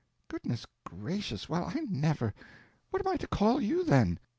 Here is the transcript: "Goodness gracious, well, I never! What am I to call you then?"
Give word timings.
"Goodness 0.29 0.65
gracious, 0.83 1.47
well, 1.47 1.65
I 1.65 1.81
never! 1.81 2.33
What 2.89 3.05
am 3.05 3.13
I 3.13 3.17
to 3.17 3.27
call 3.27 3.61
you 3.61 3.83
then?" 3.83 4.17